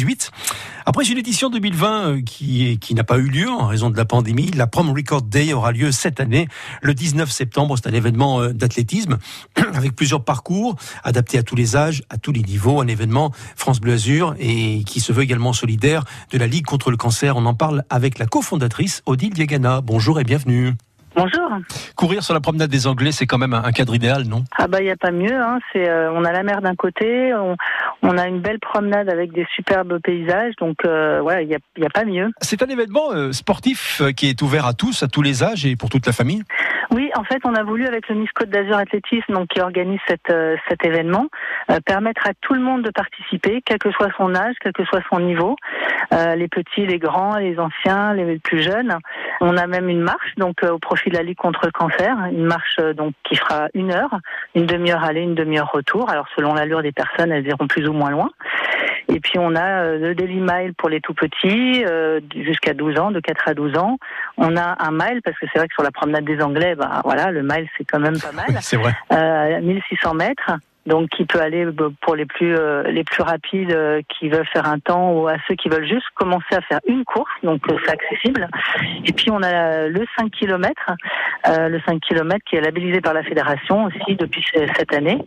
2018. 0.00 0.30
Après 0.86 1.04
une 1.04 1.18
édition 1.18 1.50
2020 1.50 2.22
qui, 2.24 2.78
qui 2.78 2.94
n'a 2.94 3.04
pas 3.04 3.18
eu 3.18 3.28
lieu 3.28 3.48
en 3.48 3.66
raison 3.66 3.90
de 3.90 3.96
la 3.96 4.04
pandémie, 4.04 4.50
la 4.50 4.66
Prom 4.66 4.90
Record 4.90 5.22
Day 5.22 5.52
aura 5.52 5.72
lieu 5.72 5.92
cette 5.92 6.20
année, 6.20 6.48
le 6.82 6.94
19 6.94 7.30
septembre. 7.30 7.76
C'est 7.76 7.88
un 7.88 7.92
événement 7.92 8.46
d'athlétisme 8.48 9.18
avec 9.74 9.94
plusieurs 9.94 10.24
parcours 10.24 10.76
adaptés 11.04 11.38
à 11.38 11.42
tous 11.42 11.54
les 11.54 11.76
âges, 11.76 12.02
à 12.08 12.16
tous 12.16 12.32
les 12.32 12.42
niveaux. 12.42 12.80
Un 12.80 12.86
événement 12.86 13.30
France 13.56 13.80
Bleu 13.80 13.92
Azur 13.92 14.34
et 14.38 14.82
qui 14.84 15.00
se 15.00 15.12
veut 15.12 15.22
également 15.22 15.52
solidaire 15.52 16.04
de 16.30 16.38
la 16.38 16.46
Ligue 16.46 16.66
contre 16.66 16.90
le 16.90 16.96
cancer. 16.96 17.36
On 17.36 17.46
en 17.46 17.54
parle 17.54 17.84
avec 17.90 18.18
la 18.18 18.26
cofondatrice 18.26 19.02
Odile 19.06 19.34
Diagana. 19.34 19.80
Bonjour 19.82 20.18
et 20.18 20.24
bienvenue. 20.24 20.74
Bonjour. 21.14 21.50
Courir 21.96 22.22
sur 22.22 22.34
la 22.34 22.40
promenade 22.40 22.70
des 22.70 22.86
Anglais, 22.86 23.10
c'est 23.10 23.26
quand 23.26 23.38
même 23.38 23.52
un, 23.52 23.72
cadre 23.72 23.94
idéal, 23.94 24.24
non? 24.24 24.44
Ah 24.56 24.68
bah 24.68 24.78
il 24.80 24.86
y 24.86 24.90
a 24.90 24.96
pas 24.96 25.10
mieux. 25.10 25.34
Hein. 25.34 25.58
C'est 25.72 25.88
euh, 25.88 26.12
on 26.12 26.24
a 26.24 26.30
la 26.30 26.42
mer 26.44 26.62
d'un 26.62 26.76
côté, 26.76 27.34
on, 27.34 27.56
a 28.02 28.28
une 28.28 28.40
belle 28.40 28.58
promenade 28.58 29.08
avec 29.08 29.32
des 29.32 29.46
superbes 29.54 29.98
paysages, 30.02 30.54
donc 30.58 30.76
euh, 30.84 31.20
ouais, 31.20 31.44
il 31.44 31.50
y 31.50 31.54
a, 31.54 31.86
a, 31.86 31.90
pas 31.90 32.04
mieux. 32.04 32.30
C'est 32.40 32.62
un 32.62 32.66
événement 32.66 33.12
euh, 33.12 33.32
sportif 33.32 34.02
qui 34.16 34.28
est 34.28 34.42
ouvert 34.42 34.66
à 34.66 34.72
tous, 34.72 35.02
à 35.02 35.08
tous 35.08 35.22
les 35.22 35.42
âges 35.42 35.66
et 35.66 35.76
pour 35.76 35.90
toute 35.90 36.06
la 36.06 36.12
famille? 36.12 36.42
Oui, 36.92 37.10
en 37.16 37.24
fait, 37.24 37.40
on 37.44 37.54
a 37.54 37.62
voulu 37.62 37.86
avec 37.86 38.08
le 38.08 38.16
Nice 38.16 38.30
Côte 38.34 38.50
d'Azur 38.50 38.76
Athlétisme, 38.76 39.32
donc 39.32 39.48
qui 39.48 39.60
organise 39.60 40.00
cette, 40.08 40.32
cet 40.68 40.84
événement, 40.84 41.26
permettre 41.86 42.26
à 42.26 42.32
tout 42.40 42.54
le 42.54 42.60
monde 42.60 42.82
de 42.82 42.90
participer, 42.90 43.62
quel 43.64 43.78
que 43.78 43.92
soit 43.92 44.10
son 44.16 44.34
âge, 44.34 44.54
quel 44.60 44.72
que 44.72 44.84
soit 44.84 45.00
son 45.08 45.20
niveau, 45.20 45.56
les 46.10 46.48
petits, 46.48 46.86
les 46.86 46.98
grands, 46.98 47.36
les 47.36 47.58
anciens, 47.58 48.14
les 48.14 48.38
plus 48.38 48.62
jeunes. 48.62 48.98
On 49.40 49.56
a 49.56 49.66
même 49.66 49.88
une 49.88 50.00
marche, 50.00 50.34
donc 50.36 50.62
au 50.62 50.78
profit 50.78 51.10
de 51.10 51.16
la 51.16 51.22
Ligue 51.22 51.36
contre 51.36 51.60
le 51.64 51.72
cancer, 51.72 52.16
une 52.30 52.44
marche 52.44 52.76
euh, 52.80 52.92
donc 52.92 53.14
qui 53.24 53.36
fera 53.36 53.68
une 53.74 53.92
heure, 53.92 54.18
une 54.54 54.66
demi-heure 54.66 55.04
aller, 55.04 55.22
une 55.22 55.34
demi-heure 55.34 55.70
retour. 55.72 56.10
Alors 56.10 56.26
selon 56.36 56.54
l'allure 56.54 56.82
des 56.82 56.92
personnes, 56.92 57.32
elles 57.32 57.46
iront 57.46 57.66
plus 57.66 57.88
ou 57.88 57.92
moins 57.92 58.10
loin. 58.10 58.30
Et 59.12 59.20
puis 59.20 59.38
on 59.38 59.54
a 59.54 59.82
euh, 59.82 59.98
le 59.98 60.14
Daily 60.14 60.40
Mile 60.40 60.74
pour 60.76 60.88
les 60.88 61.00
tout 61.00 61.14
petits, 61.14 61.84
euh, 61.84 62.20
jusqu'à 62.34 62.74
12 62.74 62.98
ans, 62.98 63.10
de 63.10 63.20
4 63.20 63.48
à 63.48 63.54
12 63.54 63.76
ans. 63.76 63.98
On 64.36 64.56
a 64.56 64.76
un 64.78 64.90
mile, 64.90 65.20
parce 65.24 65.38
que 65.38 65.46
c'est 65.52 65.58
vrai 65.58 65.68
que 65.68 65.74
sur 65.74 65.82
la 65.82 65.90
promenade 65.90 66.24
des 66.24 66.40
Anglais, 66.40 66.74
bah 66.74 67.00
voilà, 67.04 67.30
le 67.30 67.42
mile 67.42 67.68
c'est 67.76 67.84
quand 67.84 68.00
même 68.00 68.18
pas 68.18 68.32
mal. 68.32 68.46
c'est 68.60 68.76
vrai. 68.76 68.92
1600 69.60 70.14
mètres 70.14 70.52
donc 70.86 71.10
qui 71.10 71.24
peut 71.24 71.40
aller 71.40 71.66
bah, 71.66 71.88
pour 72.00 72.16
les 72.16 72.26
plus 72.26 72.56
euh, 72.56 72.82
les 72.84 73.04
plus 73.04 73.22
rapides 73.22 73.72
euh, 73.72 74.00
qui 74.08 74.28
veulent 74.28 74.48
faire 74.52 74.66
un 74.66 74.78
temps 74.78 75.12
ou 75.12 75.28
à 75.28 75.34
ceux 75.46 75.54
qui 75.54 75.68
veulent 75.68 75.86
juste 75.86 76.06
commencer 76.14 76.54
à 76.54 76.60
faire 76.62 76.80
une 76.86 77.04
course 77.04 77.30
donc 77.42 77.60
euh, 77.68 77.76
c'est 77.84 77.92
accessible 77.92 78.48
et 79.04 79.12
puis 79.12 79.30
on 79.30 79.42
a 79.42 79.88
le 79.88 80.04
5 80.18 80.30
km 80.30 80.72
le 81.46 81.80
5 81.86 82.00
km 82.00 82.38
qui 82.48 82.56
est 82.56 82.60
labellisé 82.60 83.00
par 83.00 83.14
la 83.14 83.22
fédération 83.22 83.84
aussi 83.84 84.16
depuis 84.16 84.44
cette 84.76 84.92
année. 84.92 85.18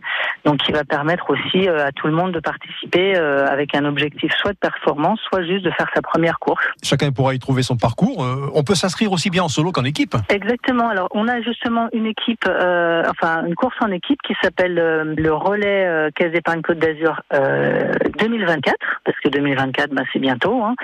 Donc 0.44 0.58
qui 0.58 0.72
va 0.72 0.84
permettre 0.84 1.30
aussi 1.30 1.68
à 1.68 1.90
tout 1.92 2.06
le 2.06 2.12
monde 2.12 2.32
de 2.32 2.40
participer 2.40 3.16
avec 3.16 3.74
un 3.74 3.84
objectif 3.84 4.32
soit 4.40 4.52
de 4.52 4.58
performance 4.58 5.20
soit 5.28 5.44
juste 5.44 5.64
de 5.64 5.70
faire 5.70 5.88
sa 5.94 6.02
première 6.02 6.38
course. 6.38 6.64
Chacun 6.82 7.10
pourra 7.12 7.34
y 7.34 7.38
trouver 7.38 7.62
son 7.62 7.76
parcours. 7.76 8.26
On 8.54 8.62
peut 8.62 8.74
s'inscrire 8.74 9.12
aussi 9.12 9.30
bien 9.30 9.44
en 9.44 9.48
solo 9.48 9.72
qu'en 9.72 9.84
équipe. 9.84 10.14
Exactement. 10.28 10.88
Alors 10.88 11.08
on 11.12 11.28
a 11.28 11.40
justement 11.40 11.88
une 11.92 12.06
équipe 12.06 12.44
enfin 12.46 13.44
une 13.46 13.54
course 13.54 13.76
en 13.80 13.90
équipe 13.90 14.20
qui 14.22 14.34
s'appelle 14.42 14.74
le 14.74 15.32
relais 15.32 15.86
euh, 15.86 16.10
Caisse 16.14 16.32
d'épargne 16.32 16.62
Côte 16.62 16.78
d'Azur 16.78 17.20
2024, 17.30 18.74
euh, 18.74 18.76
parce 19.04 19.18
que 19.20 19.28
2024, 19.28 19.90
bah, 19.90 20.02
c'est 20.12 20.18
bientôt, 20.18 20.62
hein, 20.62 20.74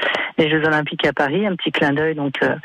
les 0.40 0.50
Jeux 0.50 0.64
Olympiques 0.66 1.06
à 1.06 1.12
Paris, 1.12 1.46
un 1.46 1.54
petit 1.54 1.70
clin 1.70 1.92
d'œil 1.92 2.14
donc 2.14 2.42
euh, 2.42 2.56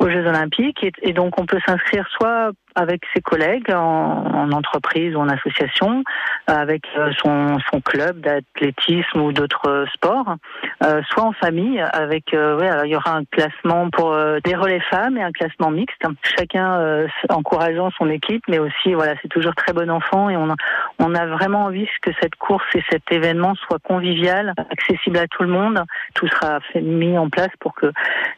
aux 0.00 0.08
Jeux 0.08 0.26
Olympiques, 0.26 0.84
et 1.02 1.12
donc 1.12 1.38
on 1.38 1.46
peut 1.46 1.60
s'inscrire 1.66 2.06
soit 2.08 2.52
avec 2.78 3.02
ses 3.12 3.20
collègues 3.20 3.70
en, 3.72 4.52
entreprise 4.52 5.14
ou 5.14 5.18
en 5.18 5.28
association, 5.28 6.04
avec 6.46 6.82
euh, 6.96 7.10
son, 7.22 7.58
club 7.84 8.20
d'athlétisme 8.20 9.20
ou 9.20 9.32
d'autres 9.32 9.68
euh, 9.68 9.86
sports, 9.94 10.36
euh, 10.84 11.02
soit 11.10 11.24
en 11.24 11.32
famille. 11.32 11.80
Avec, 11.92 12.24
ouais, 12.32 12.70
il 12.84 12.90
y 12.90 12.96
aura 12.96 13.16
un 13.16 13.24
classement 13.24 13.90
pour 13.90 14.16
des 14.44 14.54
relais 14.54 14.80
femmes 14.90 15.16
et 15.16 15.22
un 15.22 15.32
classement 15.32 15.70
mixte. 15.70 16.02
Chacun 16.22 17.06
encourageant 17.28 17.90
son 17.98 18.08
équipe, 18.10 18.42
mais 18.48 18.58
aussi, 18.58 18.94
voilà, 18.94 19.14
c'est 19.22 19.28
toujours 19.28 19.54
très 19.54 19.72
bon 19.72 19.90
enfant 19.90 20.30
et 20.30 20.36
on 20.36 20.50
on 20.98 21.14
a 21.14 21.26
vraiment 21.26 21.64
envie 21.64 21.86
que 22.02 22.10
cette 22.20 22.34
course 22.36 22.64
et 22.74 22.82
cet 22.90 23.02
événement 23.10 23.54
soit 23.54 23.78
convivial, 23.78 24.54
accessible 24.70 25.18
à 25.18 25.26
tout 25.26 25.42
le 25.42 25.48
monde. 25.48 25.82
Tout 26.14 26.28
sera 26.28 26.60
fait, 26.72 26.80
mis 26.80 27.16
en 27.16 27.28
place 27.28 27.50
pour 27.60 27.74
que 27.74 27.92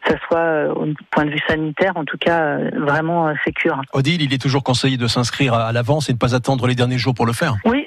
ça 0.06 0.16
soit, 0.26 0.72
au 0.75 0.87
point 1.10 1.25
de 1.25 1.31
vue 1.31 1.41
sanitaire, 1.48 1.93
en 1.97 2.04
tout 2.04 2.19
cas, 2.19 2.59
vraiment 2.76 3.32
sécure. 3.44 3.81
Odile, 3.93 4.22
il 4.22 4.32
est 4.34 4.41
toujours 4.41 4.62
conseillé 4.62 4.97
de 4.97 5.06
s'inscrire 5.06 5.54
à 5.54 5.72
l'avance 5.72 6.09
et 6.09 6.12
de 6.12 6.16
ne 6.16 6.21
pas 6.21 6.34
attendre 6.34 6.66
les 6.66 6.75
derniers 6.75 6.98
jours 6.98 7.15
pour 7.15 7.26
le 7.26 7.32
faire. 7.32 7.54
Oui, 7.65 7.79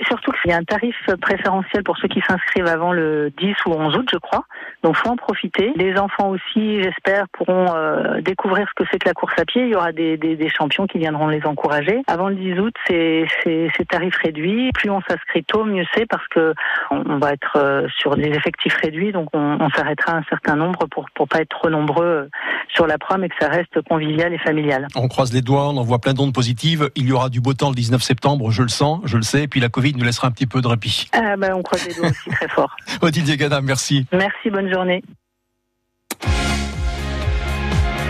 qu'il 0.44 0.52
y 0.52 0.54
a 0.54 0.58
un 0.58 0.64
tarif 0.64 0.96
préférentiel 1.22 1.84
pour 1.84 1.98
ceux 1.98 2.10
qui 2.10 2.22
s'inscrivent 2.28 2.68
avant 2.68 2.92
le 2.92 3.32
10 3.38 3.56
ou 3.66 3.72
11 3.72 3.96
août, 3.96 4.10
je 4.12 4.18
crois. 4.18 4.44
Donc, 4.84 4.96
faut 4.98 5.10
en 5.10 5.16
profiter. 5.16 5.72
Les 5.76 5.98
enfants 5.98 6.30
aussi, 6.30 6.84
j'espère, 6.84 7.28
pourront 7.30 7.74
euh, 7.74 8.22
découvrir 8.22 8.68
ce 8.68 8.84
que 8.84 8.90
c'est 8.92 9.00
que 9.00 9.08
la 9.08 9.14
course 9.14 9.34
à 9.38 9.46
pied. 9.46 9.64
Il 9.64 9.70
y 9.70 9.76
aura 9.76 9.94
des, 9.94 10.18
des, 10.18 10.50
champions 10.50 10.86
qui 10.86 11.00
viendront 11.00 11.28
les 11.28 11.46
encourager. 11.46 12.02
Avant 12.08 12.28
le 12.28 12.36
10 12.36 12.60
août, 12.60 12.74
c'est 12.88 13.88
tarif 13.90 14.16
réduit. 14.18 14.70
Plus 14.74 14.90
on 14.90 15.02
s'inscrit 15.02 15.44
tôt, 15.46 15.64
mieux 15.64 15.86
c'est 15.96 16.06
parce 16.06 16.28
que 16.28 16.54
on 16.92 17.18
va 17.18 17.32
être 17.32 17.58
euh, 17.58 17.88
sur 17.98 18.16
des 18.16 18.28
effectifs 18.28 18.76
réduits. 18.76 19.14
Donc, 19.14 19.30
on, 19.34 19.58
on 19.60 19.70
s'arrêtera 19.70 20.18
un 20.18 20.24
certain 20.30 20.56
nombre 20.56 20.86
pour 20.88 21.10
pour 21.16 21.28
pas 21.28 21.40
être 21.40 21.50
trop 21.50 21.70
nombreux 21.70 22.06
euh, 22.06 22.30
sur 22.74 22.88
la 22.88 22.98
prom 22.98 23.24
et 23.24 23.30
que 23.30 23.36
ça 23.40 23.48
reste 23.48 23.82
convivial 23.88 24.34
et 24.34 24.38
familial. 24.38 24.88
On 24.96 25.08
croise 25.08 25.32
les 25.34 25.42
doigts, 25.42 25.70
on 25.70 25.78
envoie 25.78 26.00
plein 26.00 26.14
d'ondes 26.14 26.34
positives. 26.34 26.90
Il 26.96 27.08
y 27.08 27.12
aura 27.12 27.30
du 27.30 27.40
beau 27.40 27.54
temps 27.54 27.70
le 27.70 27.76
19 27.76 28.02
septembre, 28.02 28.52
je 28.52 28.64
le 28.64 28.70
sens, 28.70 29.00
je 29.06 29.18
le 29.18 29.24
sais. 29.24 29.44
Et 29.44 29.48
puis 29.48 29.60
la 29.60 29.70
Covid 29.70 29.94
nous 29.94 30.04
laissera 30.04 30.33
petit 30.34 30.48
peu 30.48 30.62
de 30.62 30.68
répit. 30.68 31.08
Ah 31.14 31.38
ben, 31.38 31.54
on 31.56 31.62
croise 31.62 31.88
les 31.88 31.94
doigts 31.94 32.10
aussi 32.10 32.30
très 32.30 32.48
fort. 32.48 32.76
Odile 33.02 33.38
Gada, 33.38 33.62
merci. 33.62 34.06
Merci, 34.12 34.50
bonne 34.50 34.72
journée. 34.72 35.02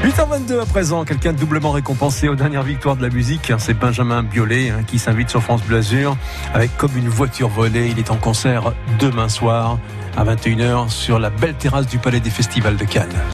8h22 0.03 0.59
à 0.59 0.65
présent, 0.65 1.05
quelqu'un 1.05 1.31
de 1.31 1.37
doublement 1.37 1.71
récompensé 1.71 2.27
aux 2.27 2.35
dernières 2.35 2.63
victoires 2.63 2.97
de 2.97 3.01
la 3.01 3.09
musique, 3.09 3.49
hein, 3.49 3.57
c'est 3.57 3.73
Benjamin 3.73 4.21
Biolay 4.21 4.69
hein, 4.69 4.83
qui 4.85 4.99
s'invite 4.99 5.29
sur 5.29 5.41
France 5.41 5.63
Blasure 5.63 6.17
avec 6.53 6.75
comme 6.75 6.97
une 6.97 7.07
voiture 7.07 7.47
volée. 7.47 7.87
Il 7.87 7.99
est 7.99 8.11
en 8.11 8.17
concert 8.17 8.73
demain 8.99 9.29
soir 9.29 9.79
à 10.17 10.25
21h 10.25 10.89
sur 10.89 11.19
la 11.19 11.29
belle 11.29 11.55
terrasse 11.55 11.87
du 11.87 11.99
Palais 11.99 12.19
des 12.19 12.31
Festivals 12.31 12.75
de 12.75 12.83
Cannes. 12.83 13.23